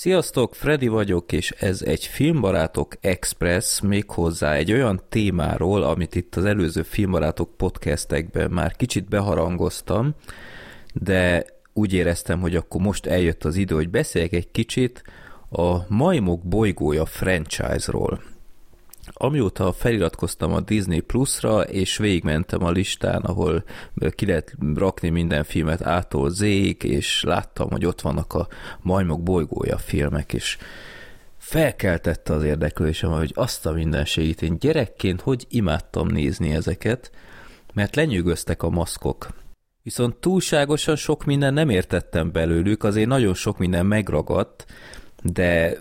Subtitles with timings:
[0.00, 6.44] Sziasztok, Freddy vagyok, és ez egy Filmbarátok Express, méghozzá egy olyan témáról, amit itt az
[6.44, 10.14] előző Filmbarátok podcastekben már kicsit beharangoztam,
[10.94, 15.02] de úgy éreztem, hogy akkor most eljött az idő, hogy beszéljek egy kicsit
[15.50, 18.22] a Majmok bolygója franchise-ról.
[19.12, 23.64] Amióta feliratkoztam a Disney Plus-ra, és végigmentem a listán, ahol
[24.10, 26.42] ki lehet rakni minden filmet ától z
[26.82, 28.48] és láttam, hogy ott vannak a
[28.82, 30.58] Majmok bolygója filmek, és
[31.38, 37.10] felkeltette az érdeklődésem, hogy azt a mindenségét én gyerekként hogy imádtam nézni ezeket,
[37.74, 39.28] mert lenyűgöztek a maszkok.
[39.82, 44.66] Viszont túlságosan sok minden nem értettem belőlük, azért nagyon sok minden megragadt,
[45.22, 45.78] de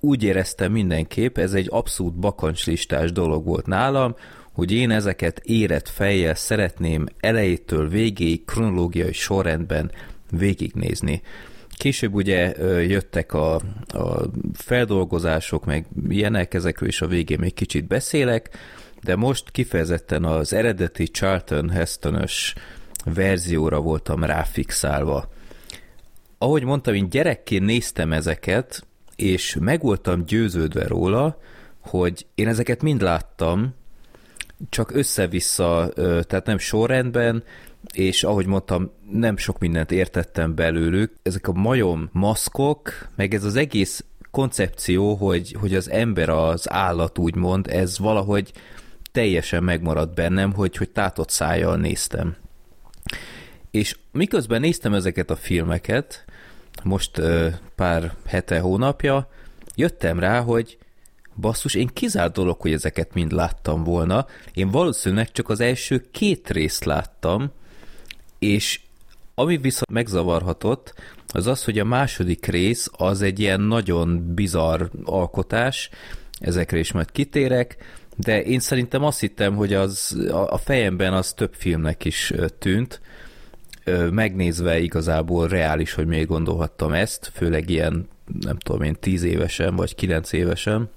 [0.00, 4.14] úgy éreztem mindenképp, ez egy abszolút bakancslistás dolog volt nálam,
[4.52, 9.90] hogy én ezeket érett fejjel szeretném elejétől végéig kronológiai sorrendben
[10.30, 11.22] végignézni.
[11.76, 13.54] Később ugye jöttek a,
[13.88, 18.50] a feldolgozások, meg ilyenek, ezekről is a végén még kicsit beszélek,
[19.02, 22.24] de most kifejezetten az eredeti Charlton heston
[23.04, 25.28] verzióra voltam ráfixálva.
[26.38, 31.38] Ahogy mondtam, én gyerekként néztem ezeket, és meg voltam győződve róla,
[31.80, 33.74] hogy én ezeket mind láttam,
[34.68, 37.42] csak össze-vissza, tehát nem sorrendben,
[37.94, 41.12] és ahogy mondtam, nem sok mindent értettem belőlük.
[41.22, 47.18] Ezek a majom maszkok, meg ez az egész koncepció, hogy, hogy az ember az állat
[47.18, 48.52] úgymond, ez valahogy
[49.12, 52.36] teljesen megmaradt bennem, hogy, hogy tátott szájjal néztem.
[53.70, 56.24] És miközben néztem ezeket a filmeket,
[56.82, 57.20] most
[57.74, 59.28] pár hete, hónapja,
[59.74, 60.78] jöttem rá, hogy
[61.40, 64.26] basszus, én kizárt dolog, hogy ezeket mind láttam volna.
[64.52, 67.50] Én valószínűleg csak az első két részt láttam,
[68.38, 68.80] és
[69.34, 70.94] ami viszont megzavarhatott,
[71.32, 75.90] az az, hogy a második rész az egy ilyen nagyon bizarr alkotás,
[76.40, 77.76] ezekre is majd kitérek,
[78.16, 83.00] de én szerintem azt hittem, hogy az a fejemben az több filmnek is tűnt,
[84.10, 88.08] megnézve igazából reális, hogy még gondolhattam ezt, főleg ilyen,
[88.40, 90.90] nem tudom én, tíz évesen vagy kilenc évesen.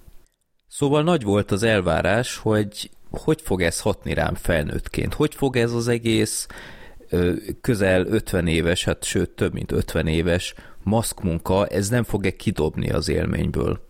[0.67, 5.73] Szóval nagy volt az elvárás, hogy hogy fog ez hatni rám felnőttként, hogy fog ez
[5.73, 6.47] az egész
[7.61, 13.09] közel 50 éves, hát sőt több mint 50 éves maszkmunka, ez nem fog-e kidobni az
[13.09, 13.87] élményből.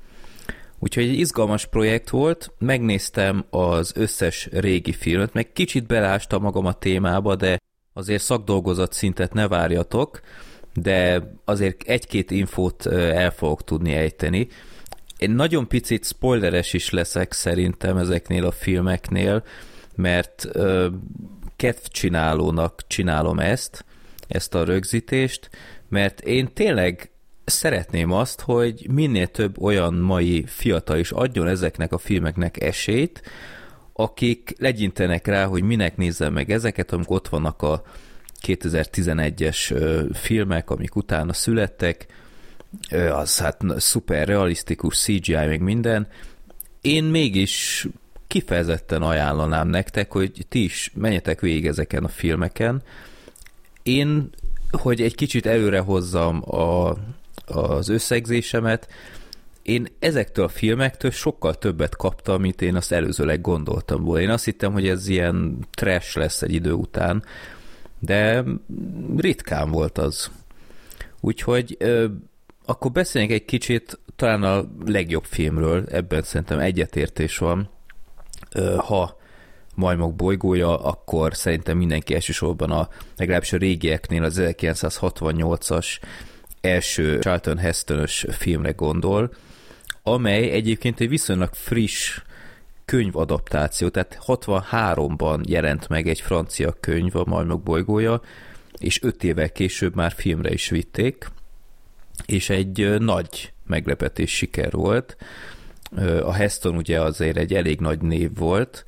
[0.79, 6.73] Úgyhogy egy izgalmas projekt volt, megnéztem az összes régi filmet, meg kicsit belástam magam a
[6.73, 7.57] témába, de
[7.99, 10.21] azért szakdolgozat szintet ne várjatok,
[10.73, 14.47] de azért egy-két infót el fogok tudni ejteni.
[15.17, 19.43] Én nagyon picit spoileres is leszek szerintem ezeknél a filmeknél,
[19.95, 20.47] mert
[21.55, 23.85] kedvcsinálónak csinálom ezt,
[24.27, 25.49] ezt a rögzítést,
[25.89, 27.11] mert én tényleg
[27.45, 33.21] szeretném azt, hogy minél több olyan mai fiatal is adjon ezeknek a filmeknek esélyt,
[33.99, 37.83] akik legyintenek rá, hogy minek nézzem meg ezeket, amikor ott vannak a
[38.47, 39.75] 2011-es
[40.13, 42.05] filmek, amik utána születtek,
[43.11, 46.07] az hát szuper realisztikus CGI, meg minden.
[46.81, 47.87] Én mégis
[48.27, 52.81] kifejezetten ajánlanám nektek, hogy ti is menjetek végig ezeken a filmeken.
[53.83, 54.29] Én,
[54.71, 56.95] hogy egy kicsit előre hozzam a,
[57.45, 58.87] az összegzésemet,
[59.69, 64.21] én ezektől a filmektől sokkal többet kaptam, mint én azt előzőleg gondoltam volna.
[64.21, 67.23] Én azt hittem, hogy ez ilyen trash lesz egy idő után,
[67.99, 68.43] de
[69.17, 70.31] ritkán volt az.
[71.19, 72.05] Úgyhogy ö,
[72.65, 77.69] akkor beszéljünk egy kicsit talán a legjobb filmről, ebben szerintem egyetértés van.
[78.51, 79.17] Ö, ha
[79.75, 85.99] Majmok bolygója, akkor szerintem mindenki elsősorban a legalábbis a régieknél az 1968-as
[86.61, 89.31] első Charlton heston filmre gondol,
[90.13, 92.21] amely egyébként egy viszonylag friss
[92.85, 98.21] könyvadaptáció, tehát 63-ban jelent meg egy francia könyv, a Majmok bolygója,
[98.77, 101.31] és öt évvel később már filmre is vitték,
[102.25, 105.17] és egy nagy meglepetés siker volt.
[106.23, 108.85] A Heston ugye azért egy elég nagy név volt,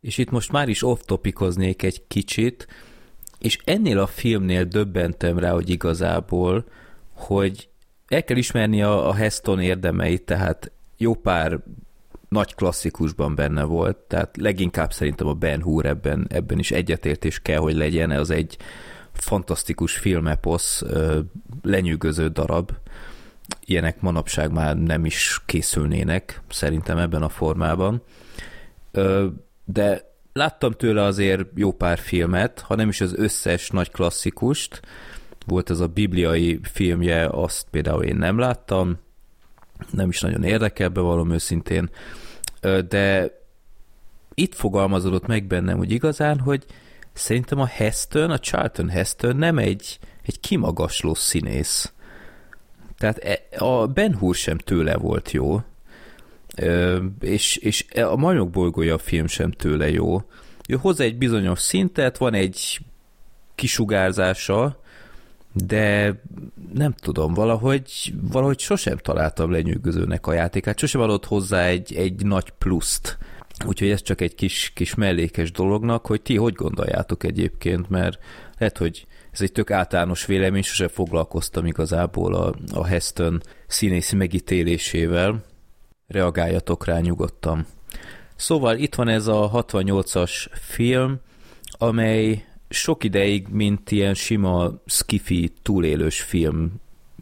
[0.00, 2.66] és itt most már is off-topicoznék egy kicsit,
[3.38, 6.64] és ennél a filmnél döbbentem rá, hogy igazából,
[7.12, 7.68] hogy
[8.08, 11.58] el kell ismerni a, a Heston érdemeit, tehát jó pár
[12.28, 17.58] nagy klasszikusban benne volt, tehát leginkább szerintem a Ben Hur ebben, ebben is egyetértés kell,
[17.58, 18.56] hogy legyen, az egy
[19.12, 20.82] fantasztikus filmeposz,
[21.62, 22.70] lenyűgöző darab,
[23.64, 28.02] ilyenek manapság már nem is készülnének, szerintem ebben a formában.
[29.64, 34.80] De láttam tőle azért jó pár filmet, ha nem is az összes nagy klasszikust.
[35.46, 38.98] Volt ez a bibliai filmje, azt például én nem láttam,
[39.90, 41.90] nem is nagyon érdekel, bevallom őszintén,
[42.88, 43.30] de
[44.34, 46.64] itt fogalmazódott meg bennem, hogy igazán, hogy
[47.12, 51.92] szerintem a Heston, a Charlton Heston nem egy, egy kimagasló színész.
[52.98, 55.60] Tehát e, a Ben Hur sem tőle volt jó,
[57.20, 60.22] és, és a Majmok bolygója a film sem tőle jó.
[60.68, 62.80] Ő hozzá egy bizonyos szintet, van egy
[63.54, 64.80] kisugárzása,
[65.64, 66.20] de
[66.74, 72.50] nem tudom, valahogy, valahogy sosem találtam lenyűgözőnek a játékát, sosem adott hozzá egy, egy nagy
[72.50, 73.18] pluszt.
[73.66, 78.18] Úgyhogy ez csak egy kis, kis mellékes dolognak, hogy ti hogy gondoljátok egyébként, mert
[78.58, 85.44] lehet, hogy ez egy tök általános vélemény, sosem foglalkoztam igazából a, a Heston színészi megítélésével.
[86.06, 87.66] Reagáljatok rá nyugodtan.
[88.36, 91.20] Szóval itt van ez a 68-as film,
[91.70, 96.72] amely sok ideig, mint ilyen sima skifi túlélős film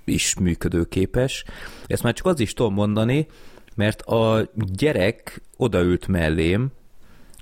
[0.05, 1.44] is működőképes.
[1.87, 3.26] Ezt már csak az is tudom mondani,
[3.75, 6.70] mert a gyerek odaült mellém,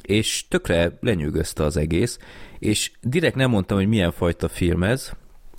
[0.02, 2.19] és tökre lenyűgözte az egész,
[2.58, 5.10] és direkt nem mondtam, hogy milyen fajta film ez,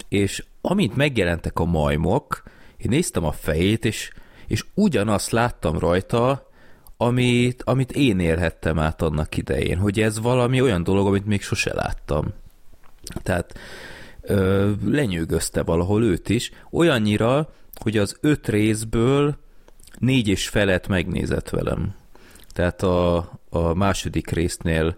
[0.09, 2.43] és amint megjelentek a majmok,
[2.77, 4.11] én néztem a fejét, és,
[4.47, 6.51] és ugyanazt láttam rajta,
[7.03, 11.73] amit, amit én élhettem át annak idején, hogy ez valami olyan dolog, amit még sose
[11.73, 12.33] láttam.
[13.23, 13.59] Tehát
[14.21, 17.49] ö, lenyűgözte valahol őt is, olyannyira,
[17.81, 19.37] hogy az öt részből
[19.99, 21.95] négy és felet megnézett velem.
[22.53, 23.17] Tehát a,
[23.49, 24.95] a második résznél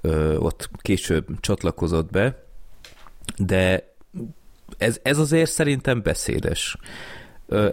[0.00, 2.44] ö, ott később csatlakozott be,
[3.36, 3.94] de
[4.78, 6.76] ez, ez azért szerintem beszédes.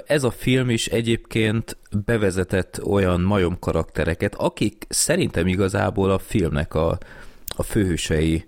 [0.05, 6.97] Ez a film is egyébként bevezetett olyan majom karaktereket, akik szerintem igazából a filmnek a,
[7.55, 8.45] a főhősei,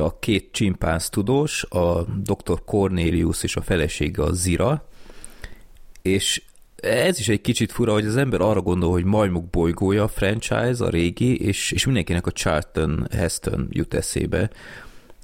[0.00, 2.64] a két csimpánz tudós, a dr.
[2.64, 4.88] Cornelius és a felesége a Zira,
[6.02, 6.42] és
[6.76, 10.84] ez is egy kicsit fura, hogy az ember arra gondol, hogy majmok bolygója a franchise,
[10.84, 14.50] a régi, és, és mindenkinek a Charlton Heston jut eszébe,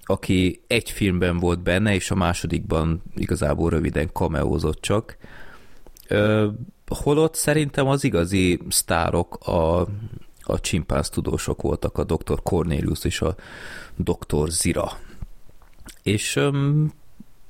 [0.05, 5.17] aki egy filmben volt benne, és a másodikban igazából röviden kameózott csak.
[6.87, 9.81] Holott szerintem az igazi sztárok a,
[10.43, 12.43] a csimpánz tudósok voltak, a dr.
[12.43, 13.35] Cornelius és a
[13.97, 14.49] dr.
[14.49, 14.93] Zira.
[16.03, 16.35] És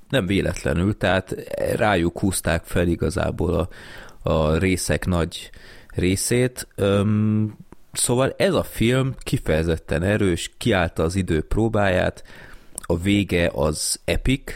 [0.09, 1.35] nem véletlenül, tehát
[1.77, 3.69] rájuk húzták fel igazából a,
[4.31, 5.51] a részek nagy
[5.89, 6.69] részét.
[7.93, 12.25] Szóval ez a film kifejezetten erős, kiállta az idő próbáját,
[12.83, 14.53] a vége az epic,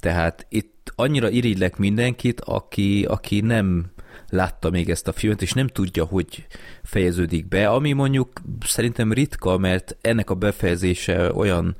[0.00, 3.90] tehát itt annyira irigylek mindenkit, aki, aki nem
[4.30, 6.46] látta még ezt a filmet, és nem tudja, hogy
[6.82, 11.76] fejeződik be, ami mondjuk szerintem ritka, mert ennek a befejezése olyan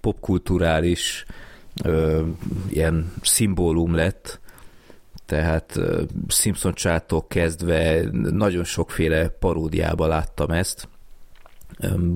[0.00, 1.24] popkulturális
[1.84, 2.22] ö,
[2.68, 4.40] ilyen szimbólum lett,
[5.30, 5.80] tehát
[6.28, 10.88] Simpson csától kezdve nagyon sokféle paródiába láttam ezt,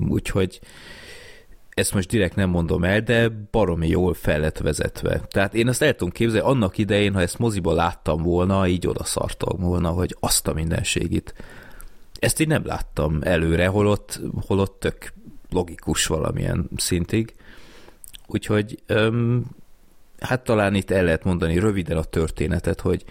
[0.07, 0.59] úgyhogy
[1.69, 5.19] ezt most direkt nem mondom el, de baromi jól fel lett vezetve.
[5.27, 9.59] Tehát én ezt el tudom képzelni, annak idején, ha ezt moziba láttam volna, így odaszartam
[9.59, 11.33] volna, hogy azt a mindenségit.
[12.19, 15.13] Ezt így nem láttam előre, holott, holott tök
[15.49, 17.35] logikus valamilyen szintig.
[18.27, 19.45] Úgyhogy öm,
[20.19, 23.03] hát talán itt el lehet mondani röviden a történetet, hogy,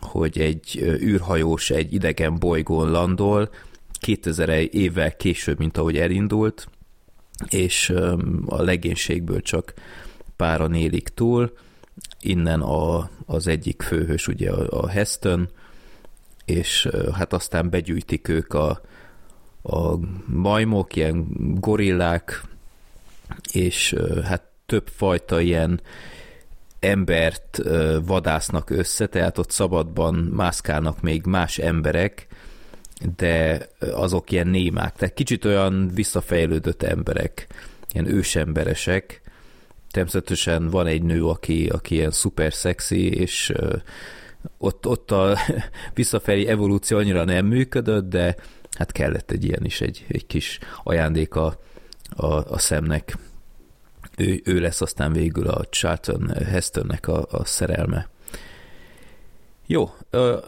[0.00, 3.50] hogy egy űrhajós egy idegen bolygón landol,
[4.00, 6.68] 2000 évvel később, mint ahogy elindult,
[7.48, 7.90] és
[8.46, 9.74] a legénységből csak
[10.36, 11.52] páran élik túl,
[12.20, 15.48] innen a, az egyik főhős, ugye a, a Heston,
[16.44, 18.80] és hát aztán begyűjtik ők a,
[19.62, 21.26] a majmok, ilyen
[21.60, 22.42] gorillák,
[23.52, 23.94] és
[24.24, 25.80] hát több fajta ilyen
[26.80, 27.60] embert
[28.04, 32.26] vadásznak össze, tehát ott szabadban mászkálnak még más emberek,
[33.16, 37.46] de azok ilyen némák, tehát kicsit olyan visszafejlődött emberek,
[37.92, 39.20] ilyen ősemberesek.
[39.90, 43.52] Természetesen van egy nő, aki, aki ilyen szuper szexi, és
[44.58, 45.36] ott, ott a
[45.94, 48.36] visszafelé evolúció annyira nem működött, de
[48.78, 51.60] hát kellett egy ilyen is, egy, egy kis ajándék a,
[52.10, 53.16] a, a szemnek.
[54.20, 58.08] Ő, ő lesz aztán végül a Charlton Hestonnek a, a szerelme.
[59.66, 59.90] Jó,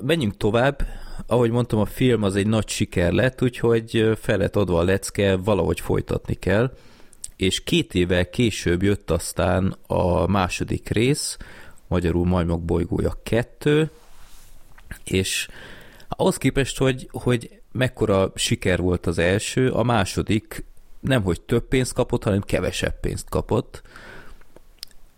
[0.02, 0.86] menjünk tovább
[1.26, 5.36] ahogy mondtam, a film az egy nagy siker lett, úgyhogy fel lett adva a lecke,
[5.36, 6.76] valahogy folytatni kell,
[7.36, 11.36] és két évvel később jött aztán a második rész,
[11.88, 13.90] magyarul Majmok bolygója 2,
[15.04, 15.48] és
[16.08, 20.64] ahhoz képest, hogy, hogy mekkora siker volt az első, a második
[21.02, 23.82] nem, hogy több pénzt kapott, hanem kevesebb pénzt kapott.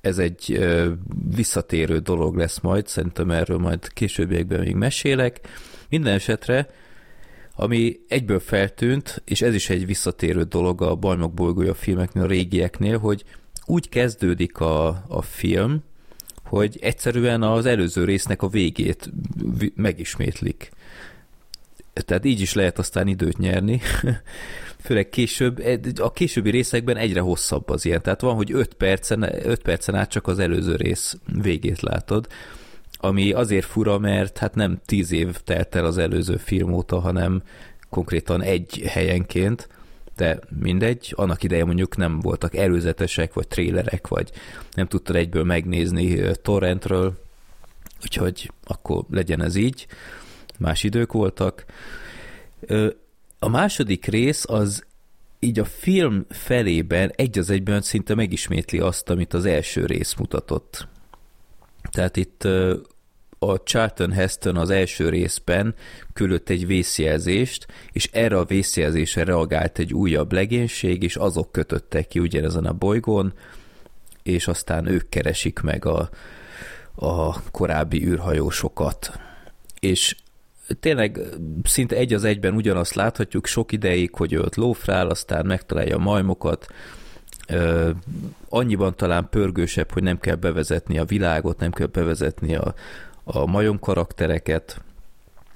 [0.00, 0.92] ez egy ö,
[1.34, 5.40] visszatérő dolog lesz majd, szerintem erről majd későbbiekben még mesélek.
[5.88, 6.68] Minden esetre,
[7.56, 12.98] ami egyből feltűnt, és ez is egy visszatérő dolog a Bajnok bolygója filmeknél, a régieknél,
[12.98, 13.24] hogy
[13.66, 15.82] úgy kezdődik a, a film,
[16.44, 19.10] hogy egyszerűen az előző résznek a végét
[19.74, 20.70] megismétlik.
[21.92, 23.80] Tehát így is lehet aztán időt nyerni.
[24.84, 25.62] Főleg később,
[26.00, 28.02] a későbbi részekben egyre hosszabb az ilyen.
[28.02, 32.26] Tehát van, hogy 5 percen, 5 percen át csak az előző rész végét látod,
[32.92, 37.42] ami azért fura, mert hát nem 10 év telt el az előző film óta, hanem
[37.90, 39.68] konkrétan egy helyenként,
[40.16, 44.30] de mindegy, annak ideje mondjuk nem voltak előzetesek, vagy trélerek, vagy
[44.72, 47.18] nem tudtad egyből megnézni torrentről,
[48.02, 49.86] úgyhogy akkor legyen ez így,
[50.58, 51.64] más idők voltak.
[53.44, 54.84] A második rész az
[55.38, 60.88] így a film felében egy az egyben szinte megismétli azt, amit az első rész mutatott.
[61.90, 62.44] Tehát itt
[63.38, 65.74] a Charlton Heston az első részben
[66.12, 72.18] küldött egy vészjelzést, és erre a vészjelzésre reagált egy újabb legénység, és azok kötöttek ki
[72.18, 73.32] ugyanezen a bolygón,
[74.22, 76.10] és aztán ők keresik meg a,
[76.94, 79.20] a korábbi űrhajósokat.
[79.80, 80.16] És
[80.80, 81.20] tényleg
[81.62, 86.02] szinte egy az egyben ugyanazt láthatjuk sok ideig, hogy ő ott lófrál, aztán megtalálja a
[86.02, 86.66] majmokat,
[88.48, 92.74] annyiban talán pörgősebb, hogy nem kell bevezetni a világot, nem kell bevezetni a,
[93.24, 94.80] a majom karaktereket,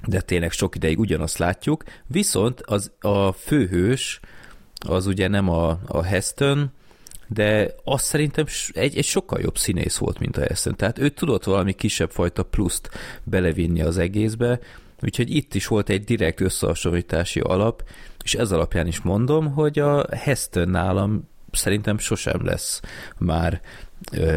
[0.06, 4.20] de tényleg sok ideig ugyanazt látjuk, viszont az a főhős,
[4.86, 6.70] az ugye nem a, a Heston,
[7.26, 10.76] de azt szerintem egy, egy sokkal jobb színész volt, mint a Heston.
[10.76, 12.90] Tehát ő tudott valami kisebb fajta pluszt
[13.24, 14.58] belevinni az egészbe,
[15.02, 17.82] úgyhogy itt is volt egy direkt összehasonlítási alap,
[18.24, 22.80] és ez alapján is mondom, hogy a Heston nálam szerintem sosem lesz
[23.18, 23.60] már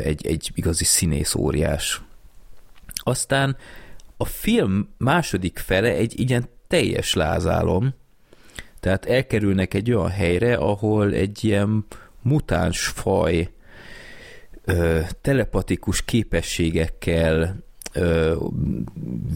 [0.03, 2.01] egy, egy igazi színész óriás.
[2.93, 3.57] Aztán
[4.17, 7.93] a film második fele egy ilyen teljes lázálom,
[8.79, 11.85] tehát elkerülnek egy olyan helyre, ahol egy ilyen
[12.21, 13.49] mutáns faj
[15.21, 17.63] telepatikus képességekkel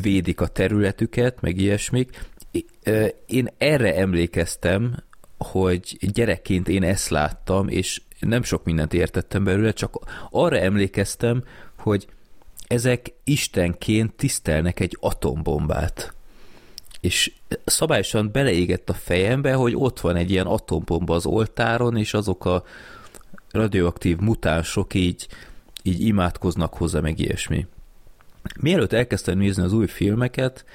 [0.02, 2.26] védik a területüket, meg ilyesmik.
[3.26, 5.04] Én erre emlékeztem,
[5.38, 11.44] hogy gyerekként én ezt láttam, és nem sok mindent értettem belőle, csak arra emlékeztem,
[11.78, 12.08] hogy
[12.68, 16.14] ezek istenként tisztelnek egy atombombát.
[17.02, 17.32] És
[17.66, 22.64] szabályosan beleégett a fejembe, hogy ott van egy ilyen atombomba az oltáron, és azok a
[23.52, 25.28] radioaktív mutánsok így,
[25.84, 27.68] így imádkoznak hozzá, meg ilyesmi.
[28.60, 30.66] Mielőtt elkezdtem nézni az új filmeket,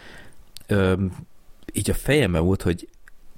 [1.73, 2.89] így a fejemben volt, hogy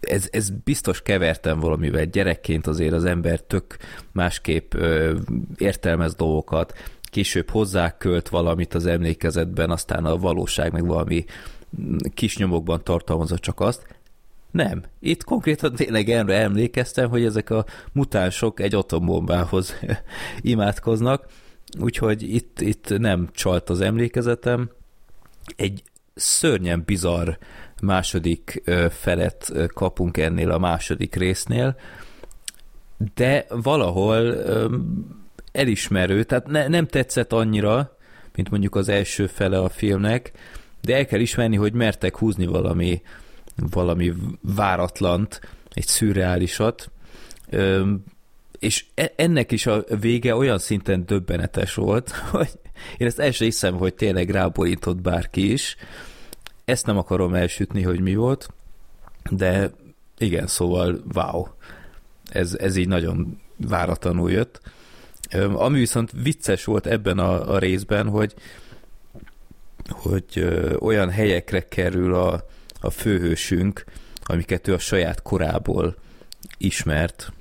[0.00, 2.04] ez, ez biztos kevertem valamivel.
[2.04, 3.76] Gyerekként azért az ember tök
[4.12, 5.16] másképp ö,
[5.56, 6.72] értelmez dolgokat,
[7.02, 11.24] később hozzákölt valamit az emlékezetben, aztán a valóság meg valami
[12.14, 13.86] kis nyomokban tartalmazza csak azt.
[14.50, 14.82] Nem.
[15.00, 19.74] Itt konkrétan tényleg erre emlékeztem, hogy ezek a mutánsok egy atombombához
[20.40, 21.26] imádkoznak,
[21.80, 24.70] úgyhogy itt, itt nem csalt az emlékezetem.
[25.56, 25.82] Egy
[26.14, 27.30] szörnyen bizarr
[27.82, 31.76] második felet kapunk ennél a második résznél,
[33.14, 34.36] de valahol
[35.52, 37.96] elismerő, tehát ne, nem tetszett annyira,
[38.34, 40.32] mint mondjuk az első fele a filmnek,
[40.80, 43.02] de el kell ismerni, hogy mertek húzni valami,
[43.56, 45.40] valami váratlant,
[45.72, 46.90] egy szürreálisat,
[48.62, 52.50] és e, ennek is a vége olyan szinten döbbenetes volt, hogy
[52.96, 55.76] én ezt el sem hiszem, hogy tényleg ráborított bárki is.
[56.64, 58.48] Ezt nem akarom elsütni, hogy mi volt,
[59.30, 59.70] de
[60.18, 61.46] igen, szóval wow.
[62.30, 64.60] Ez, ez így nagyon váratlanul jött.
[65.52, 68.34] Ami viszont vicces volt ebben a, a részben, hogy,
[69.88, 70.46] hogy
[70.78, 72.44] olyan helyekre kerül a,
[72.80, 73.84] a főhősünk,
[74.22, 75.96] amiket ő a saját korából
[76.58, 77.32] ismert,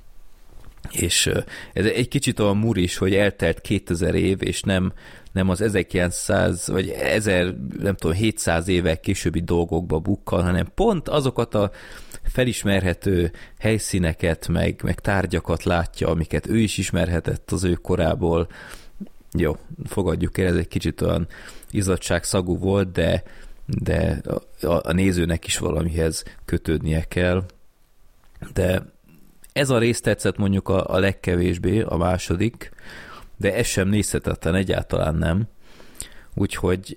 [0.90, 1.30] és
[1.72, 4.92] ez egy kicsit a mur is, hogy eltelt 2000 év, és nem,
[5.32, 11.54] nem az 1900 vagy 1000, nem tudom, 700 évek későbbi dolgokba bukkal, hanem pont azokat
[11.54, 11.70] a
[12.22, 18.48] felismerhető helyszíneket, meg, meg tárgyakat látja, amiket ő is ismerhetett az ő korából.
[19.32, 21.28] Jó, fogadjuk el, ez egy kicsit olyan
[22.22, 23.22] szagú volt, de,
[23.66, 24.20] de
[24.60, 27.44] a, a nézőnek is valamihez kötődnie kell.
[28.52, 28.82] De
[29.52, 32.70] ez a rész tetszett mondjuk a, a legkevésbé, a második,
[33.36, 35.42] de ez sem nézhetetlen, egyáltalán nem.
[36.34, 36.96] Úgyhogy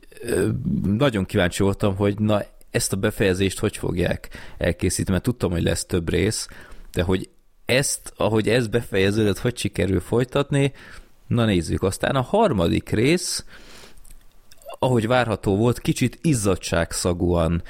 [0.84, 5.86] nagyon kíváncsi voltam, hogy na ezt a befejezést hogy fogják elkészíteni, mert tudtam, hogy lesz
[5.86, 6.48] több rész,
[6.92, 7.30] de hogy
[7.66, 10.74] ezt, ahogy ez befejeződött, hogy sikerül folytatni,
[11.28, 13.46] Na nézzük, aztán a harmadik rész,
[14.80, 17.64] ahogy várható volt, kicsit izzadságszagúan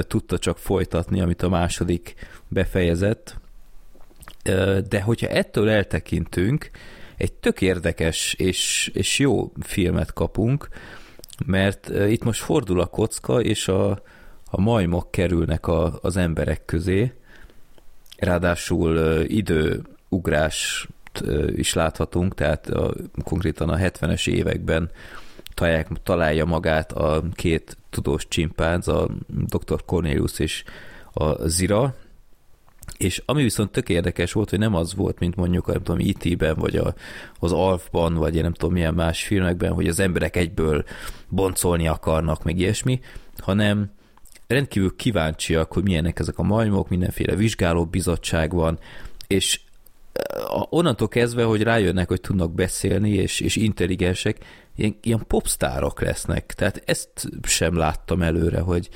[0.00, 2.14] tudta csak folytatni, amit a második
[2.48, 3.36] befejezett.
[4.88, 6.70] De hogyha ettől eltekintünk,
[7.16, 10.68] egy tök érdekes és, és jó filmet kapunk,
[11.46, 13.90] mert itt most fordul a kocka, és a,
[14.50, 17.12] a majmok kerülnek a, az emberek közé,
[18.16, 20.88] ráadásul időugrás
[21.54, 22.94] is láthatunk, tehát a,
[23.24, 24.90] konkrétan a 70-es években
[25.54, 29.84] találják, találja magát a két tudós csimpánz, a dr.
[29.84, 30.64] Cornelius és
[31.12, 31.94] a Zira,
[32.96, 36.54] és ami viszont tök érdekes volt, hogy nem az volt, mint mondjuk nem tudom, IT-ben,
[36.54, 36.94] vagy a,
[37.38, 40.84] az Alfban, vagy én nem tudom milyen más filmekben, hogy az emberek egyből
[41.28, 43.00] boncolni akarnak, meg ilyesmi,
[43.38, 43.90] hanem
[44.46, 48.78] rendkívül kíváncsiak, hogy milyenek ezek a majmok, mindenféle vizsgáló bizottság van,
[49.26, 49.60] és
[50.70, 54.38] onnantól kezdve, hogy rájönnek, hogy tudnak beszélni, és, és intelligensek,
[54.76, 56.54] ilyen, ilyen popstárok lesznek.
[56.54, 57.08] Tehát ezt
[57.42, 58.88] sem láttam előre, hogy,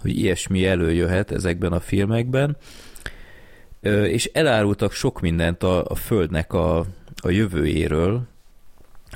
[0.00, 2.56] hogy ilyesmi előjöhet ezekben a filmekben.
[3.82, 6.78] És elárultak sok mindent a, a Földnek a,
[7.22, 8.22] a jövőjéről,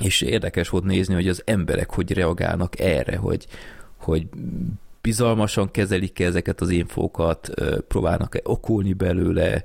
[0.00, 3.46] és érdekes volt nézni, hogy az emberek hogy reagálnak erre, hogy,
[3.96, 4.26] hogy
[5.00, 7.50] bizalmasan kezelik -e ezeket az infókat,
[7.88, 9.62] próbálnak-e okulni belőle,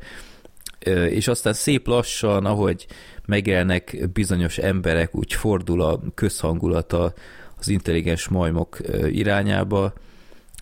[1.09, 2.87] és aztán szép lassan, ahogy
[3.25, 7.13] megjelennek bizonyos emberek, úgy fordul a közhangulata
[7.59, 8.77] az intelligens majmok
[9.11, 9.93] irányába,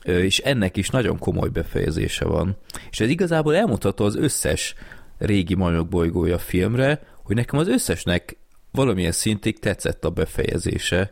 [0.08, 2.58] és ennek is nagyon komoly befejezése van.
[2.90, 4.76] És ez igazából elmutató az összes
[5.18, 8.38] régi majmok bolygója filmre, hogy nekem az összesnek
[8.72, 11.12] valamilyen szintig tetszett a befejezése.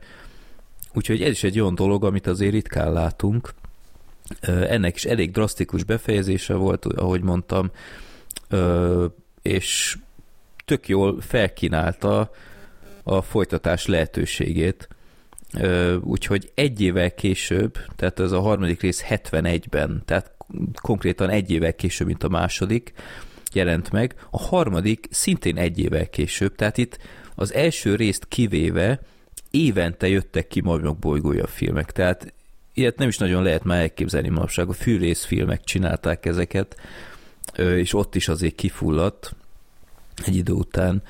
[0.93, 3.53] Úgyhogy ez is egy olyan dolog, amit azért ritkán látunk.
[4.41, 7.71] Ennek is elég drasztikus befejezése volt, ahogy mondtam,
[9.41, 9.97] és
[10.65, 12.31] tök jól felkínálta
[13.03, 14.87] a folytatás lehetőségét.
[16.01, 20.31] Úgyhogy egy évvel később, tehát ez a harmadik rész 71-ben, tehát
[20.81, 22.93] konkrétan egy évvel később, mint a második
[23.53, 26.97] jelent meg, a harmadik szintén egy évvel később, tehát itt
[27.35, 28.99] az első részt kivéve
[29.51, 32.33] évente jöttek ki Majmok bolygója filmek, tehát
[32.73, 34.69] ilyet nem is nagyon lehet már elképzelni manapság.
[34.69, 36.75] A fűrészfilmek csinálták ezeket,
[37.57, 39.35] és ott is azért kifulladt
[40.25, 41.03] egy idő után,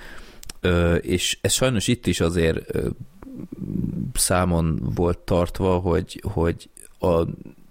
[1.01, 2.77] és ez sajnos itt is azért
[4.13, 6.69] számon volt tartva, hogy, hogy
[6.99, 7.23] a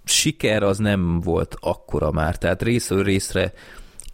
[0.03, 3.53] siker az nem volt akkora már, tehát részről részre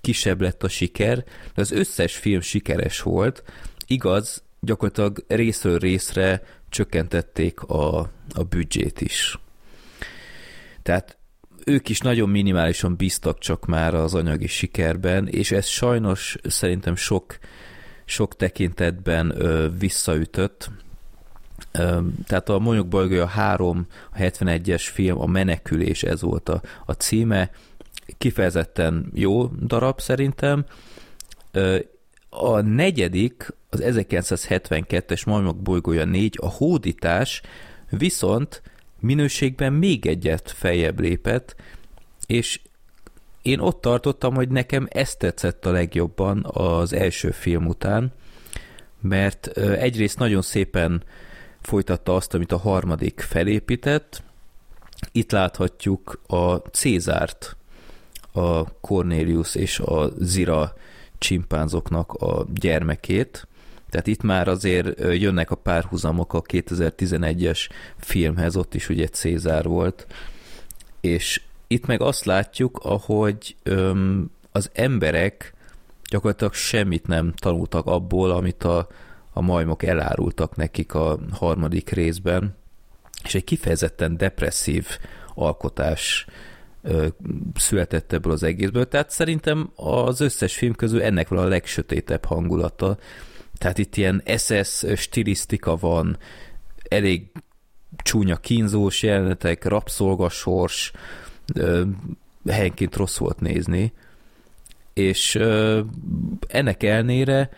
[0.02, 3.44] kisebb lett a siker, de az összes film sikeres volt,
[3.88, 8.00] igaz, gyakorlatilag részről részre csökkentették a,
[8.34, 9.40] a büdzsét is.
[10.82, 11.18] Tehát
[11.66, 17.38] ők is nagyon minimálisan bíztak csak már az anyagi sikerben, és ez sajnos szerintem sok,
[18.06, 20.72] sok tekintetben ö, visszaütött.
[22.26, 27.52] Tehát a Mondjuk Bolygója 3, a 71-es film, a Menekülés, ez volt a, a címe,
[28.18, 30.66] kifejezetten jó darab szerintem.
[32.30, 37.42] A negyedik, az 1972-es Majmok bolygója 4, a hódítás,
[37.90, 38.62] viszont
[39.00, 41.56] minőségben még egyet feljebb lépett,
[42.26, 42.60] és
[43.42, 48.12] én ott tartottam, hogy nekem ezt tetszett a legjobban az első film után,
[49.02, 51.04] mert egyrészt nagyon szépen
[51.62, 54.24] folytatta azt, amit a harmadik felépített.
[55.12, 57.56] Itt láthatjuk a Cézárt,
[58.32, 60.74] a Cornelius és a Zira
[61.18, 63.48] csimpánzoknak a gyermekét,
[63.90, 70.08] tehát itt már azért jönnek a párhuzamok a 2011-es filmhez, ott is ugye Cézár volt,
[71.02, 75.54] és itt meg azt látjuk, ahogy öm, az emberek
[76.10, 78.88] gyakorlatilag semmit nem tanultak abból, amit a,
[79.34, 82.56] a majmok elárultak nekik a harmadik részben,
[83.24, 84.88] és egy kifejezetten depresszív
[85.34, 86.26] alkotás
[87.56, 88.88] született ebből az egészből.
[88.88, 92.98] Tehát szerintem az összes film közül ennek van a legsötétebb hangulata,
[93.58, 96.18] tehát itt ilyen SS stilisztika van,
[96.90, 97.32] elég
[98.04, 100.92] csúnya kínzós jelenetek, rabszolgasors,
[102.48, 103.94] helyenként rossz volt nézni,
[104.94, 105.36] és
[106.48, 107.50] ennek elnére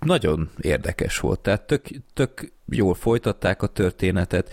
[0.00, 4.50] nagyon érdekes volt, tehát tök, tök jól folytatták a történetet.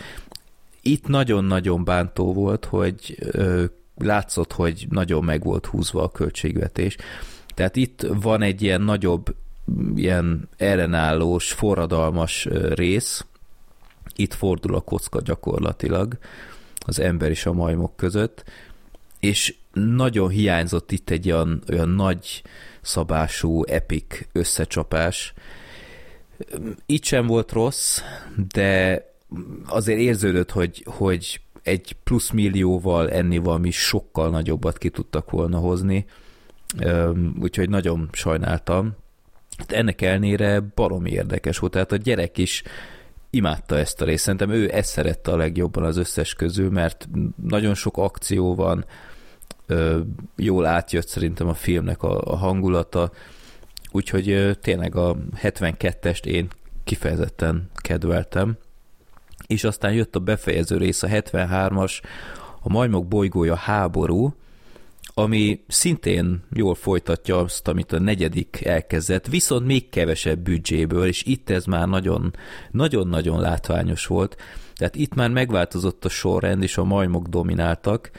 [0.82, 3.18] Itt nagyon-nagyon bántó volt, hogy
[3.98, 6.98] látszott, hogy nagyon meg volt húzva a költségvetés.
[7.54, 9.36] Tehát itt van egy ilyen nagyobb
[9.96, 13.26] ilyen ellenállós, forradalmas rész,
[14.16, 16.18] itt fordul a kocka gyakorlatilag
[16.86, 18.44] az ember és a majmok között,
[19.20, 22.44] és nagyon hiányzott itt egy olyan, olyan nagy
[22.84, 25.34] szabású, epik összecsapás.
[26.86, 28.02] Itt sem volt rossz,
[28.54, 29.02] de
[29.66, 36.06] azért érződött, hogy, hogy egy plusz millióval enni valami sokkal nagyobbat ki tudtak volna hozni,
[37.40, 38.96] úgyhogy nagyon sajnáltam.
[39.68, 42.64] Ennek elnére baromi érdekes volt, tehát a gyerek is
[43.30, 44.24] imádta ezt a részt.
[44.24, 47.08] Szerintem ő ezt szerette a legjobban az összes közül, mert
[47.48, 48.86] nagyon sok akció van,
[50.36, 53.12] jól átjött szerintem a filmnek a, a hangulata,
[53.92, 56.48] úgyhogy tényleg a 72-est én
[56.84, 58.58] kifejezetten kedveltem.
[59.48, 62.02] És aztán jött a befejező rész, a 73-as,
[62.62, 64.36] a majmok bolygója háború,
[65.14, 71.50] ami szintén jól folytatja azt, amit a negyedik elkezdett, viszont még kevesebb büdzséből, és itt
[71.50, 71.88] ez már
[72.72, 74.38] nagyon-nagyon látványos volt.
[74.76, 78.12] Tehát itt már megváltozott a sorrend, és a majmok domináltak,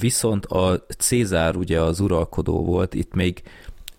[0.00, 3.42] viszont a Cézár ugye az uralkodó volt, itt még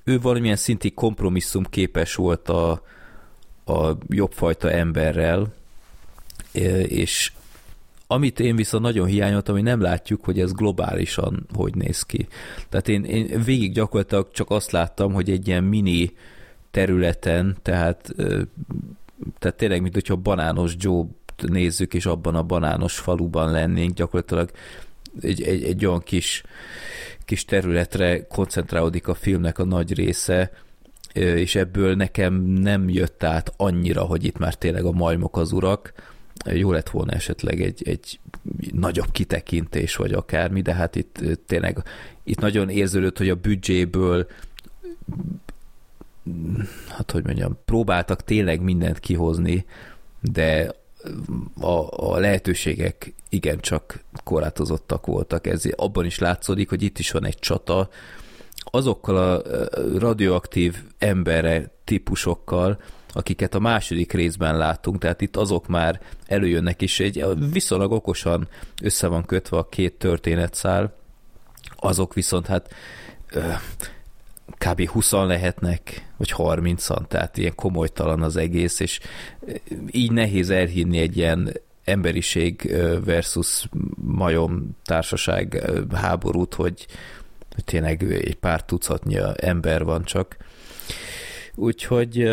[0.04, 2.72] ő valamilyen szinti kompromisszum képes volt a,
[3.66, 5.54] a jobbfajta emberrel,
[6.88, 7.32] és
[8.08, 12.28] amit én viszont nagyon hiányoltam, hogy nem látjuk, hogy ez globálisan hogy néz ki.
[12.70, 16.14] Tehát én, én végig gyakorlatilag csak azt láttam, hogy egy ilyen mini
[16.72, 18.16] területen, tehát,
[19.40, 21.06] tehát tényleg, mint hogyha banános joe
[21.48, 24.52] nézzük, és abban a banános faluban lennénk, gyakorlatilag
[25.22, 26.44] egy, egy, egy olyan kis,
[27.26, 30.52] kis területre koncentrálódik a filmnek a nagy része,
[31.14, 35.94] és ebből nekem nem jött át annyira, hogy itt már tényleg a majmok az urak,
[36.46, 38.20] jó lett volna esetleg egy, egy
[38.72, 41.84] nagyobb kitekintés, vagy akármi, de hát itt tényleg
[42.24, 44.28] itt nagyon érződött, hogy a büdzséből
[46.88, 49.66] hát hogy mondjam, próbáltak tényleg mindent kihozni,
[50.22, 50.72] de
[51.60, 55.48] a, a lehetőségek igencsak korlátozottak voltak.
[55.48, 57.90] Ez abban is látszódik, hogy itt is van egy csata,
[58.58, 59.42] azokkal a
[59.98, 67.26] radioaktív embere típusokkal, akiket a második részben látunk, tehát itt azok már előjönnek is, egy
[67.52, 68.48] viszonylag okosan
[68.82, 70.96] össze van kötve a két történetszál,
[71.76, 72.74] azok viszont hát
[74.58, 74.88] kb.
[74.88, 79.00] 20 lehetnek, vagy 30-an, tehát ilyen komolytalan az egész, és
[79.92, 82.76] így nehéz elhinni egy ilyen emberiség
[83.06, 86.88] versus majom társaság háborút, hogy
[87.66, 90.38] tényleg egy pár tucatnyi ember van csak.
[91.56, 92.30] Úgyhogy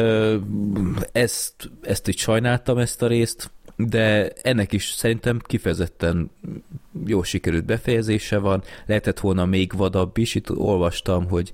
[1.13, 6.31] ezt, ezt így sajnáltam, ezt a részt, de ennek is szerintem kifejezetten
[7.07, 11.53] jó sikerült befejezése van, lehetett volna még vadabb is, itt olvastam, hogy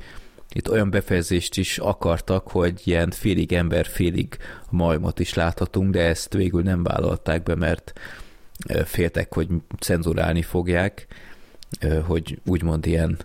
[0.53, 4.37] itt olyan befejezést is akartak, hogy ilyen félig ember, félig
[4.71, 7.93] majmot is láthatunk, de ezt végül nem vállalták be, mert
[8.85, 11.07] féltek, hogy cenzurálni fogják,
[12.07, 13.19] hogy úgymond ilyen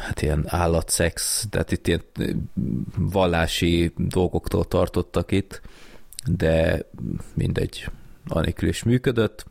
[0.00, 2.02] hát ilyen állatszex, tehát itt ilyen
[2.96, 5.60] vallási dolgoktól tartottak itt,
[6.26, 6.82] de
[7.34, 7.88] mindegy,
[8.26, 9.46] anélkül is működött.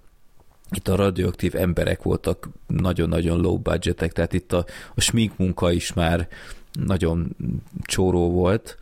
[0.72, 5.94] Itt a radioaktív emberek voltak nagyon-nagyon low budgetek, tehát itt a, a smink munka is
[5.94, 6.28] már
[6.72, 7.36] nagyon
[7.82, 8.78] csóró volt,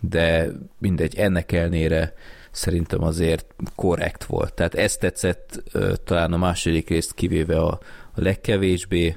[0.00, 2.14] de mindegy, ennek elnére
[2.50, 4.54] szerintem azért korrekt volt.
[4.54, 5.62] Tehát ezt tetszett
[6.04, 7.70] talán a második részt kivéve a,
[8.14, 9.16] a legkevésbé,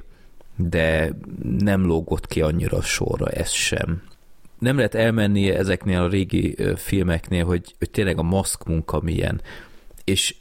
[0.56, 1.12] de
[1.58, 4.02] nem lógott ki annyira sorra ez sem.
[4.58, 9.40] Nem lehet elmenni ezeknél a régi filmeknél, hogy, hogy tényleg a maszk munka milyen.
[10.04, 10.34] És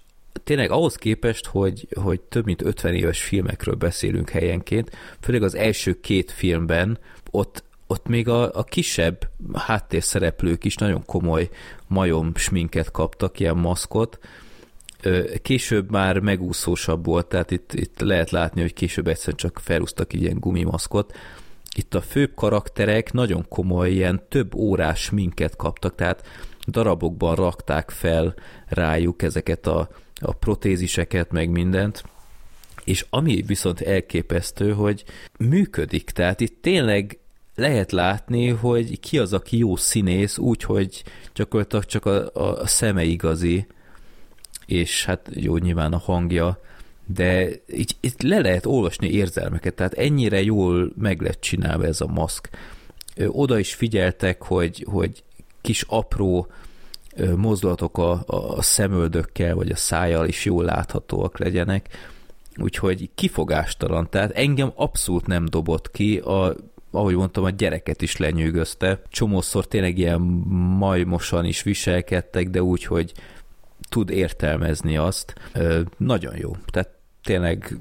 [0.43, 6.00] tényleg ahhoz képest, hogy, hogy több mint 50 éves filmekről beszélünk helyenként, főleg az első
[6.00, 6.98] két filmben
[7.32, 11.50] ott, ott még a, a kisebb háttérszereplők is nagyon komoly
[11.88, 14.19] majom sminket kaptak, ilyen maszkot,
[15.41, 20.39] Később már megúszósabb volt, tehát itt, itt lehet látni, hogy később egyszerűen csak felúztak ilyen
[20.39, 21.17] gumimaszkot.
[21.76, 26.28] Itt a főbb karakterek nagyon komoly, ilyen több órás minket kaptak, tehát
[26.67, 28.34] darabokban rakták fel
[28.67, 29.89] rájuk ezeket a,
[30.21, 32.04] a protéziseket, meg mindent,
[32.84, 35.04] és ami viszont elképesztő, hogy
[35.38, 37.19] működik, tehát itt tényleg
[37.56, 41.04] lehet látni, hogy ki az, aki jó színész, úgyhogy
[41.36, 43.67] gyakorlatilag csak a, a szeme igazi,
[44.65, 46.60] és hát jó, nyilván a hangja,
[47.06, 52.08] de így, itt le lehet olvasni érzelmeket, tehát ennyire jól meg lett csinálva ez a
[52.08, 52.49] maszk.
[53.28, 55.23] Oda is figyeltek, hogy, hogy
[55.62, 56.47] kis apró
[57.36, 62.13] mozdulatok a, a szemöldökkel, vagy a szájjal is jól láthatóak legyenek,
[62.58, 66.56] úgyhogy kifogástalan, tehát engem abszolút nem dobott ki, a,
[66.91, 69.01] ahogy mondtam, a gyereket is lenyűgözte.
[69.10, 70.21] Csomószor tényleg ilyen
[70.78, 73.12] majmosan is viselkedtek, de úgy, hogy
[73.89, 75.34] tud értelmezni azt.
[75.97, 76.56] Nagyon jó.
[76.65, 76.89] Tehát
[77.23, 77.78] tényleg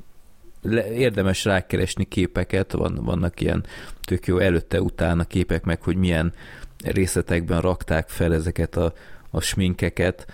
[0.95, 3.65] érdemes rákeresni képeket, van, vannak ilyen
[4.01, 6.33] tök jó előtte-utána képek meg, hogy milyen
[6.85, 8.93] részletekben rakták fel ezeket a,
[9.35, 10.27] a sminkeket,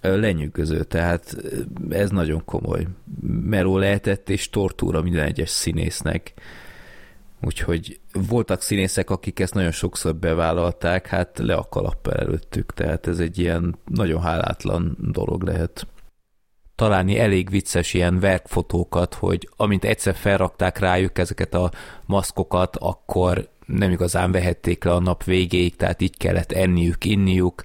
[0.00, 1.36] lenyűgöző, tehát
[1.90, 2.86] ez nagyon komoly.
[3.44, 6.32] Meló lehetett, és tortúra minden egyes színésznek.
[7.42, 13.18] Úgyhogy voltak színészek, akik ezt nagyon sokszor bevállalták, hát le a kalappal előttük, tehát ez
[13.18, 15.86] egy ilyen nagyon hálátlan dolog lehet
[16.74, 21.70] találni elég vicces ilyen verkfotókat, hogy amint egyszer felrakták rájuk ezeket a
[22.06, 27.62] maszkokat, akkor nem igazán vehették le a nap végéig, tehát így kellett enniük, inniuk,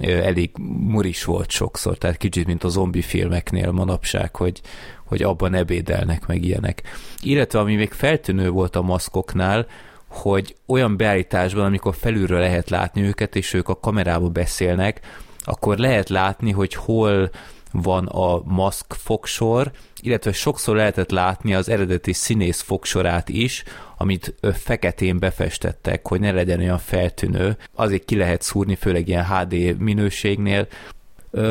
[0.00, 0.50] elég
[0.88, 4.60] muris volt sokszor, tehát kicsit, mint a zombi filmeknél manapság, hogy,
[5.04, 6.82] hogy abban ebédelnek meg ilyenek.
[7.22, 9.66] Illetve ami még feltűnő volt a maszkoknál,
[10.08, 15.00] hogy olyan beállításban, amikor felülről lehet látni őket, és ők a kamerába beszélnek,
[15.44, 17.30] akkor lehet látni, hogy hol
[17.72, 23.64] van a maszk fogsor, illetve sokszor lehetett látni az eredeti színész fogsorát is,
[23.96, 27.56] amit feketén befestettek, hogy ne legyen olyan feltűnő.
[27.74, 30.66] Azért ki lehet szúrni, főleg ilyen HD minőségnél.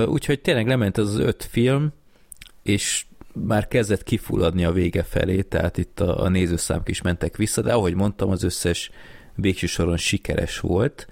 [0.05, 1.93] Úgyhogy tényleg lement az, öt film,
[2.63, 7.61] és már kezdett kifulladni a vége felé, tehát itt a, a nézőszámok is mentek vissza,
[7.61, 8.91] de ahogy mondtam, az összes
[9.35, 11.07] végső soron sikeres volt.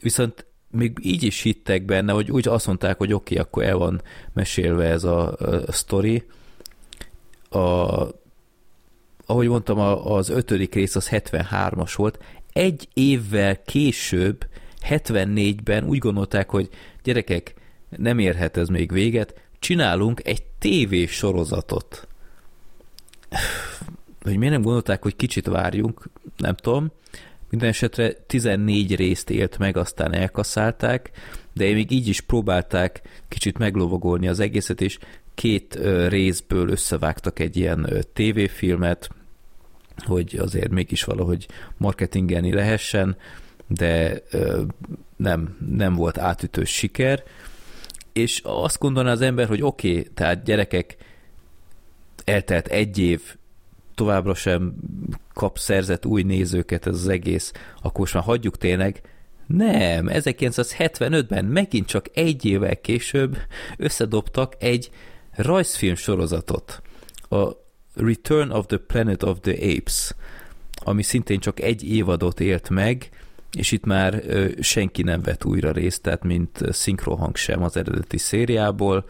[0.00, 3.76] Viszont még így is hittek benne, hogy úgy azt mondták, hogy oké, okay, akkor el
[3.76, 6.24] van mesélve ez a, a sztori.
[7.48, 7.58] A,
[9.26, 9.78] ahogy mondtam,
[10.12, 12.18] az ötödik rész az 73-as volt.
[12.52, 14.46] Egy évvel később,
[14.88, 16.68] 74-ben úgy gondolták, hogy
[17.02, 17.54] gyerekek,
[17.96, 22.08] nem érhet ez még véget, csinálunk egy TV sorozatot.
[24.22, 26.92] Hogy miért nem gondolták, hogy kicsit várjunk, nem tudom.
[27.52, 31.10] Minden esetre 14 részt élt meg, aztán elkaszálták,
[31.52, 34.98] de még így is próbálták kicsit meglovagolni az egészet, és
[35.34, 39.10] két részből összevágtak egy ilyen tévéfilmet,
[39.96, 43.16] hogy azért mégis valahogy marketingelni lehessen,
[43.66, 44.22] de
[45.16, 47.22] nem, nem volt átütő siker,
[48.12, 50.96] és azt gondolná az ember, hogy oké, okay, tehát gyerekek,
[52.24, 53.36] eltelt egy év,
[53.94, 54.74] továbbra sem
[55.32, 59.00] kap szerzett új nézőket ez az egész, akkor most már hagyjuk tényleg.
[59.46, 63.36] Nem, 1975-ben megint csak egy évvel később
[63.76, 64.90] összedobtak egy
[65.34, 66.82] rajzfilm sorozatot.
[67.28, 67.48] A
[67.94, 70.14] Return of the Planet of the Apes,
[70.74, 73.08] ami szintén csak egy évadot élt meg,
[73.58, 74.22] és itt már
[74.60, 79.04] senki nem vett újra részt, tehát mint szinkrohang sem az eredeti szériából.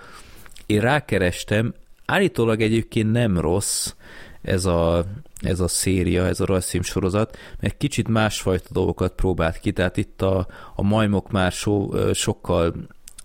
[0.66, 1.74] Én rákerestem,
[2.06, 3.94] állítólag egyébként nem rossz,
[4.42, 5.04] ez a,
[5.40, 10.22] ez a széria, ez a rajzfilm sorozat, mert kicsit másfajta dolgokat próbált ki, tehát itt
[10.22, 12.74] a, a majmok már so, sokkal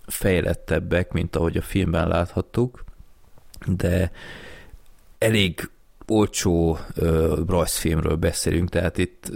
[0.06, 2.84] fejlettebbek, mint ahogy a filmben láthattuk,
[3.66, 4.10] de
[5.18, 5.70] elég
[6.06, 9.30] olcsó uh, rajzfilmről beszélünk, tehát itt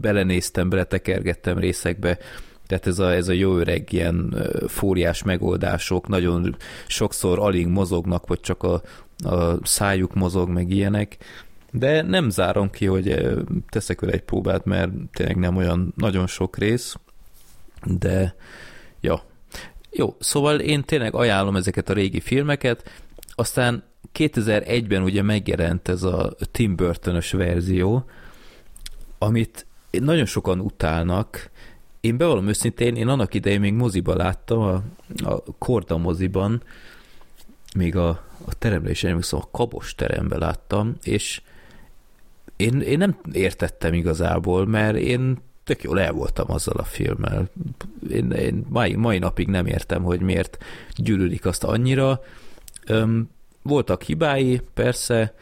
[0.00, 2.18] belenéztem, beletekergettem részekbe,
[2.66, 8.40] tehát ez a, ez a jó öreg ilyen fóriás megoldások, nagyon sokszor alig mozognak, vagy
[8.40, 8.82] csak a,
[9.24, 11.16] a szájuk mozog, meg ilyenek,
[11.72, 13.36] de nem zárom ki, hogy
[13.68, 16.96] teszek vele egy próbát, mert tényleg nem olyan nagyon sok rész,
[17.84, 18.34] de
[19.00, 19.22] ja.
[19.90, 22.90] Jó, szóval én tényleg ajánlom ezeket a régi filmeket,
[23.34, 23.82] aztán
[24.14, 28.04] 2001-ben ugye megjelent ez a Tim burton verzió,
[29.18, 31.50] amit nagyon sokan utálnak,
[32.00, 34.82] én bevallom őszintén, én annak idején még moziba láttam, a,
[35.24, 36.62] a Korda moziban,
[37.78, 38.08] még a,
[38.44, 41.40] a teremre is emlékszem, a Kabos terembe láttam, és
[42.56, 47.48] én, én nem értettem igazából, mert én tök jól el voltam azzal a filmmel.
[48.10, 50.58] Én, én mai, mai napig nem értem, hogy miért
[50.96, 52.20] gyűlölik azt annyira.
[52.86, 53.30] Öm,
[53.62, 55.34] voltak hibái, persze,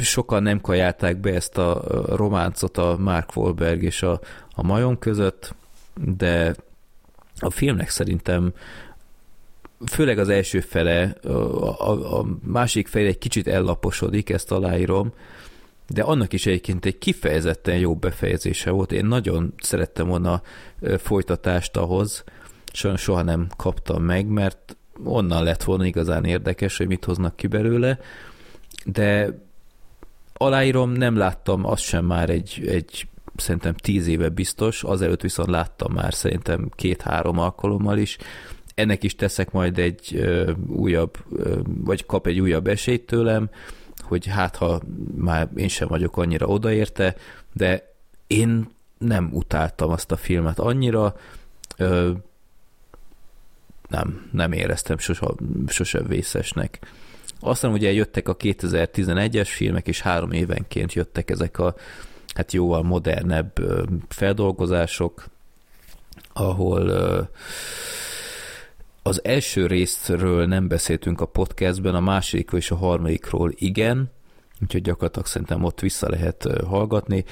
[0.00, 1.82] sokan nem kajálták be ezt a
[2.16, 4.20] románcot a Mark Wahlberg és a,
[4.54, 5.54] a majom között,
[5.94, 6.54] de
[7.38, 8.52] a filmnek szerintem
[9.86, 15.12] főleg az első fele, a, a, másik fele egy kicsit ellaposodik, ezt aláírom,
[15.88, 18.92] de annak is egyébként egy kifejezetten jó befejezése volt.
[18.92, 20.42] Én nagyon szerettem volna
[20.98, 22.24] folytatást ahhoz,
[22.72, 27.46] sajnos soha nem kaptam meg, mert onnan lett volna igazán érdekes, hogy mit hoznak ki
[27.46, 27.98] belőle,
[28.84, 29.38] de
[30.32, 35.92] aláírom, nem láttam azt sem már egy, egy szerintem tíz éve biztos, azelőtt viszont láttam
[35.92, 38.16] már szerintem két-három alkalommal is.
[38.74, 43.50] Ennek is teszek majd egy ö, újabb, ö, vagy kap egy újabb esélyt tőlem,
[44.00, 44.80] hogy hát ha
[45.16, 47.16] már én sem vagyok annyira odaérte,
[47.52, 47.94] de
[48.26, 51.16] én nem utáltam azt a filmet annyira,
[51.76, 52.10] ö,
[53.88, 55.26] nem, nem éreztem sose,
[55.66, 56.78] sose vészesnek.
[57.40, 61.74] Aztán ugye jöttek a 2011-es filmek, és három évenként jöttek ezek a
[62.34, 63.52] hát jóval modernebb
[64.08, 65.24] feldolgozások,
[66.32, 66.90] ahol
[69.06, 74.10] az első részről nem beszéltünk a podcastben, a másodikról és a harmadikról igen,
[74.62, 77.24] úgyhogy gyakorlatilag szerintem ott vissza lehet hallgatni.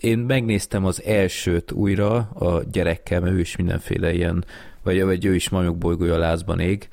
[0.00, 4.44] Én megnéztem az elsőt újra a gyerekkel, mert ő is mindenféle ilyen,
[4.82, 6.88] vagy, vagy ő is majmok bolygója lázban ég,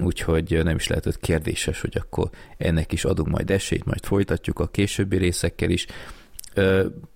[0.00, 4.66] úgyhogy nem is lehetett kérdéses, hogy akkor ennek is adunk majd esélyt, majd folytatjuk a
[4.66, 5.86] későbbi részekkel is.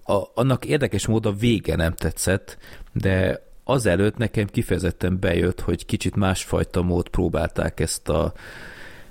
[0.05, 2.59] A, annak érdekes módon vége nem tetszett,
[2.93, 8.33] de azelőtt nekem kifejezetten bejött, hogy kicsit másfajta mód próbálták ezt a,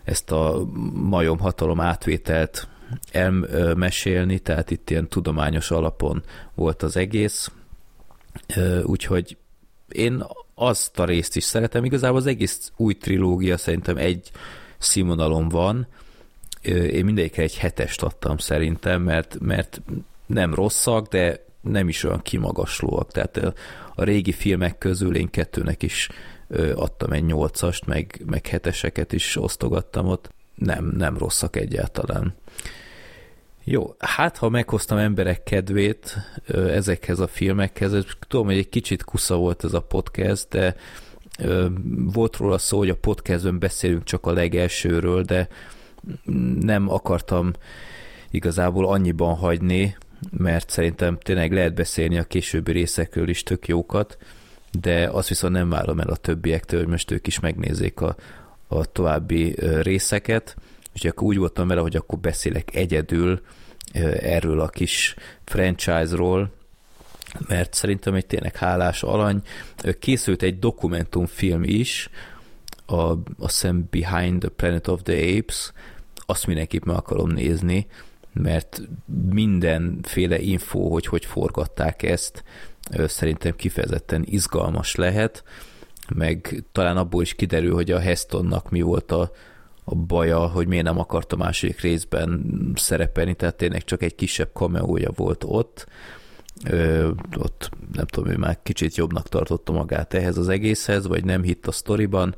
[0.04, 2.68] ezt a majom hatalom átvételt
[3.12, 6.24] elmesélni, tehát itt ilyen tudományos alapon
[6.56, 7.52] volt az egész,
[8.84, 9.38] úgyhogy
[9.90, 10.24] én
[10.56, 14.32] azt a részt is szeretem, igazából az egész új trilógia szerintem egy
[14.78, 15.88] színvonalon van,
[16.62, 19.82] én mindegyikre egy hetest adtam szerintem, mert, mert
[20.26, 23.54] nem rosszak, de nem is olyan kimagaslóak, tehát
[24.00, 26.10] a régi filmek közül én kettőnek is
[26.76, 32.36] adtam egy nyolcast, meg, meg heteseket is osztogattam ott, nem, nem rosszak egyáltalán.
[33.64, 36.18] Jó, hát ha meghoztam emberek kedvét
[36.54, 40.76] ezekhez a filmekhez, tudom, hogy egy kicsit kusza volt ez a podcast, de
[42.14, 45.48] volt róla szó, hogy a podcastben beszélünk csak a legelsőről, de
[46.60, 47.54] nem akartam
[48.32, 49.96] igazából annyiban hagyni,
[50.32, 54.18] mert szerintem tényleg lehet beszélni a későbbi részekről is tök jókat,
[54.80, 58.16] de azt viszont nem várom el a többiektől, hogy most ők is megnézzék a,
[58.68, 60.56] a további részeket,
[60.94, 63.42] úgyhogy akkor úgy voltam vele, hogy akkor beszélek egyedül
[64.22, 66.52] erről a kis franchise-ról,
[67.48, 69.42] mert szerintem egy tényleg hálás alany.
[70.00, 72.10] Készült egy dokumentumfilm is,
[72.86, 75.72] a, a szem Behind the Planet of the Apes,
[76.26, 77.88] azt mindenképp meg akarom nézni,
[78.34, 78.82] mert
[79.30, 82.44] mindenféle info, hogy hogy forgatták ezt,
[82.92, 85.44] szerintem kifejezetten izgalmas lehet,
[86.16, 89.32] meg talán abból is kiderül, hogy a Hestonnak mi volt a,
[89.84, 92.44] a baja, hogy miért nem akart a második részben
[92.76, 95.88] szerepelni, tehát tényleg csak egy kisebb kameója volt ott.
[96.66, 101.44] Ö, ott nem tudom, ő már kicsit jobbnak tartotta magát ehhez az egészhez, vagy nem
[101.44, 102.36] hitt a sztoriban,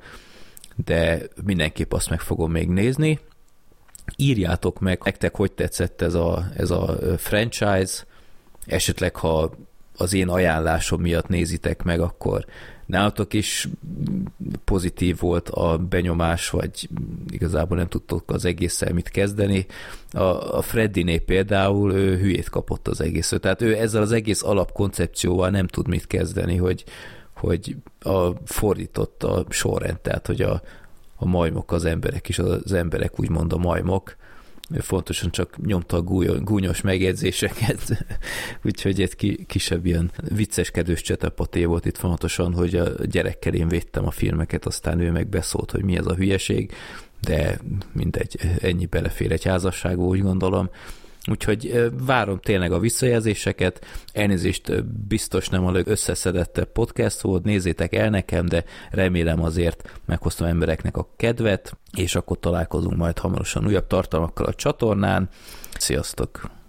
[0.85, 3.19] de mindenképp azt meg fogom még nézni.
[4.15, 8.03] Írjátok meg, nektek hogy tetszett ez a, ez a franchise,
[8.65, 9.51] esetleg ha
[9.97, 12.45] az én ajánlásom miatt nézitek meg, akkor
[12.85, 13.67] nálatok is
[14.63, 16.89] pozitív volt a benyomás, vagy
[17.29, 19.65] igazából nem tudtok az egésszel mit kezdeni.
[20.11, 23.33] A, a Freddiné például ő hülyét kapott az egész.
[23.39, 26.83] Tehát ő ezzel az egész alapkoncepcióval nem tud mit kezdeni, hogy,
[27.35, 30.61] hogy a fordított a sorrend, tehát hogy a,
[31.21, 34.15] a majmok az emberek, és az emberek úgymond a majmok,
[34.79, 36.01] fontosan csak nyomta a
[36.43, 38.05] gúnyos megjegyzéseket,
[38.65, 44.11] úgyhogy egy kisebb ilyen vicceskedős csetepaté volt itt fontosan, hogy a gyerekkel én védtem a
[44.11, 46.71] filmeket, aztán ő meg beszólt, hogy mi ez a hülyeség,
[47.19, 47.59] de
[47.93, 50.69] mindegy, ennyi belefér egy házasságba, úgy gondolom.
[51.29, 58.45] Úgyhogy várom tényleg a visszajelzéseket, elnézést biztos nem a összeszedettebb podcast volt, nézzétek el nekem,
[58.45, 64.53] de remélem azért meghoztam embereknek a kedvet, és akkor találkozunk majd hamarosan újabb tartalmakkal a
[64.53, 65.29] csatornán.
[65.77, 66.60] Sziasztok!